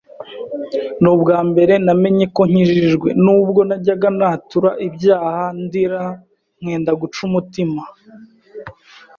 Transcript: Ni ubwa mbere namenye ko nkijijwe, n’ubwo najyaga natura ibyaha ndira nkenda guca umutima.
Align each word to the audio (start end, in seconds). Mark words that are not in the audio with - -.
Ni 1.01 1.09
ubwa 1.13 1.37
mbere 1.49 1.73
namenye 1.85 2.25
ko 2.35 2.41
nkijijwe, 2.49 3.09
n’ubwo 3.23 3.59
najyaga 3.69 4.09
natura 4.19 4.69
ibyaha 4.87 5.43
ndira 5.65 6.01
nkenda 6.59 6.91
guca 7.01 7.19
umutima. 7.27 7.81